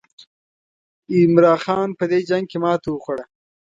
[1.15, 3.25] عمرا خان په دې جنګ کې ماته وخوړه.